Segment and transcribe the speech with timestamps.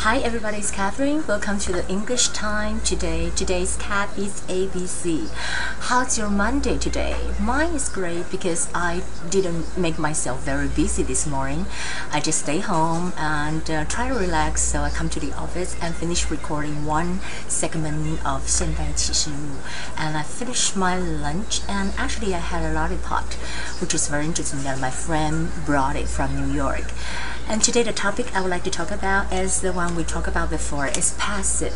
[0.00, 1.26] Hi everybody, it's Catherine.
[1.26, 3.30] Welcome to the English time today.
[3.36, 5.28] Today's cat is ABC.
[5.88, 7.16] How's your Monday today?
[7.40, 11.66] Mine is great because I didn't make myself very busy this morning.
[12.12, 14.62] I just stay home and uh, try to relax.
[14.62, 19.56] So I come to the office and finish recording one segment of 现代启示录.
[19.98, 23.24] And I finished my lunch and actually I had a lollipop,
[23.80, 26.84] which is very interesting that my friend brought it from New York.
[27.48, 30.26] And today the topic I would like to talk about is the one we talked
[30.28, 30.88] about before.
[30.88, 31.74] Is passive.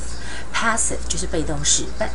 [0.53, 1.85] Passive 就是被动式.
[1.99, 2.11] But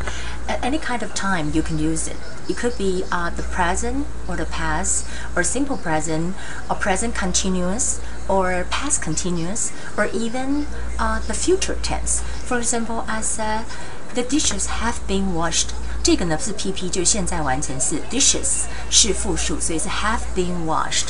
[0.47, 2.17] at any kind of time you can use it.
[2.47, 5.05] It could be uh, the present or the past
[5.35, 6.35] or simple present
[6.69, 10.67] or present continuous or past continuous or even
[10.99, 12.21] uh, the future tense.
[12.45, 13.65] For example, I said
[14.13, 15.69] the dishes have been washed.
[16.03, 21.07] 这个呢是 PP，就是现在完成式，dishes 是复数，所以是 have been washed。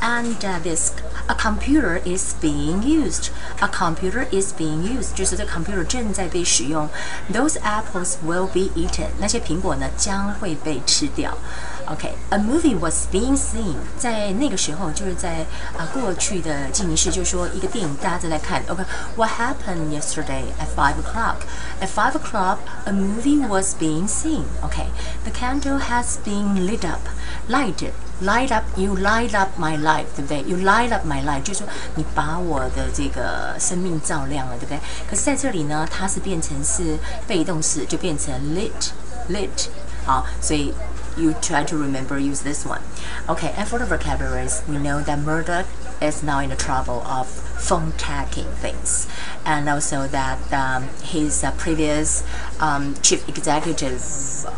[0.00, 0.92] And、uh, this
[1.28, 3.30] a computer is being used.
[3.60, 6.88] A computer is being used，就是这 computer 正在被使用。
[7.32, 11.36] Those apples will be eaten，那些苹果呢将会被吃掉。
[11.86, 15.46] OK，a、okay, movie was being seen，在那个时候就是在
[15.76, 18.62] 啊、uh, 过去的进行式，就是说一个电影大家都在看。
[18.68, 21.36] OK，what、okay, happened yesterday at five o'clock?
[21.80, 24.44] At five o'clock, a movie was being seen.
[24.62, 27.00] OK，the、okay, candle has been lit up,
[27.48, 27.92] lighted.
[28.23, 34.79] light up you light up my life life，对不对？You light up my life, life，就是说你把我的这个生命照亮了，对不对？
[35.09, 38.71] 可是在这里呢，它是变成是被动式，就变成 lit
[39.29, 39.67] lit lit，
[40.05, 40.73] 好，所以。
[41.15, 42.81] You try to remember use this one.
[43.27, 45.65] Okay, and for the vocabularies, we know that Murdoch
[46.03, 49.07] is now in the trouble of phone tagging things,
[49.45, 52.23] and also that um, his uh, previous
[52.59, 54.01] um, chief executive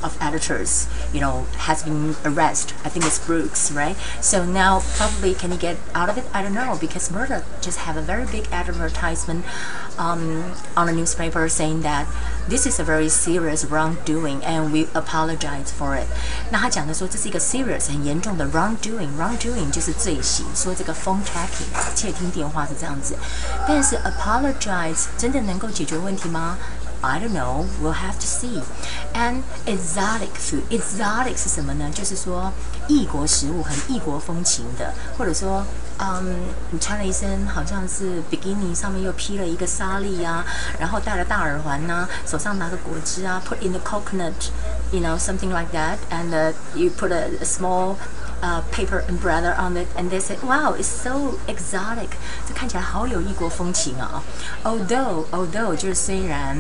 [0.04, 2.76] of editors, you know, has been arrested.
[2.84, 3.96] I think it's Brooks, right?
[4.22, 6.26] So now probably can he get out of it?
[6.34, 9.46] I don't know because Murdoch just have a very big advertisement
[10.00, 12.08] um, on a newspaper saying that
[12.49, 16.07] this is a very serious wrongdoing and we apologize for it.
[16.51, 23.15] 那他讲的说这是一个 serious 很严重的 wrongdoing，wrongdoing 就是罪行，说这个 phone tracking 窃听电话是这样子，
[23.67, 26.59] 但是 apologize 真的能够解决问题吗
[27.03, 27.67] ？I don't know.
[27.83, 28.63] We'll have to see.
[29.15, 30.63] And exotic food.
[30.71, 31.91] Exotic 是什么呢？
[31.93, 32.53] 就是说
[32.89, 35.65] 异国食物，很异国风情的，或者说，
[35.99, 36.37] 嗯，
[36.71, 40.45] 你穿了一身好像是比基尼，上面又披了一个纱丽呀，
[40.79, 44.51] 然后戴了大耳环呐，手上拿个果汁啊，put in the coconut,
[44.93, 47.97] you know, something like that, and uh, you put a, a small
[48.43, 52.11] uh, paper umbrella on it, and they said, "Wow, it's so exotic."
[52.49, 54.23] 这看起来好有异国风情啊。
[54.65, 56.57] Although, although 就是虽然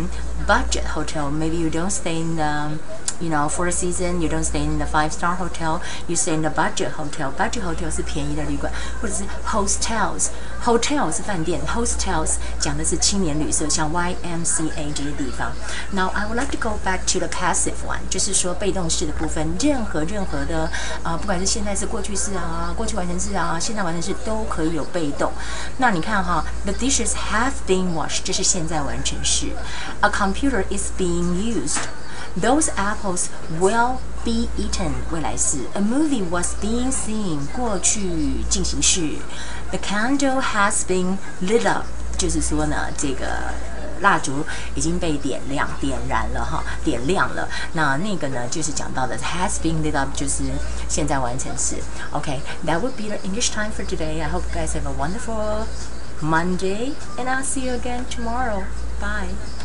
[0.47, 2.79] budget hotel, maybe you don't stay in the,
[3.21, 6.43] you know, four season, you don't stay in the five star hotel, you stay in
[6.43, 7.31] the budget hotel.
[7.37, 8.71] Budget hotel 是便宜的旅馆，
[9.01, 15.53] 或者是 hostels。hotel 是饭店，hostels 讲的是青年旅社，像 YMCA 这些地方。
[15.93, 20.65] Now I would like to go back to the passive one，就是说被动式的部分，任何任何的
[21.03, 25.32] 啊、呃，不管是现 现在是过去式啊，过去完成式啊，现在完成式都可以有被动。
[25.80, 29.48] 那你看哈，the dishes have been washed，这是现在完成式。
[30.02, 31.80] A computer is being used。
[32.40, 35.58] Those apples will be eaten，未来式。
[35.74, 39.16] A movie was being seen，过去进行式。
[39.72, 43.26] The candle has been lit up，就是说呢，这个
[44.01, 47.49] 蜡烛已经被点亮、点燃了哈，点亮了。
[47.75, 50.45] 那那个呢，就是讲到的 has been lit up，就是
[50.89, 51.77] 现在完成式。
[52.13, 54.23] OK，that would be the English time for today.
[54.23, 55.67] I hope you guys have a wonderful
[56.21, 58.65] Monday, and I'll see you again tomorrow.
[59.01, 59.64] Bye.